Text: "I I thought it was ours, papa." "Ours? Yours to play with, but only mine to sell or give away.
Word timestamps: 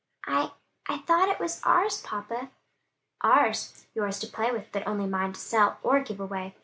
"I 0.25 0.51
I 0.89 0.97
thought 1.01 1.29
it 1.29 1.39
was 1.39 1.61
ours, 1.63 2.01
papa." 2.01 2.49
"Ours? 3.21 3.85
Yours 3.93 4.17
to 4.21 4.25
play 4.27 4.51
with, 4.51 4.71
but 4.71 4.87
only 4.87 5.05
mine 5.05 5.33
to 5.33 5.39
sell 5.39 5.77
or 5.83 5.99
give 5.99 6.19
away. 6.19 6.55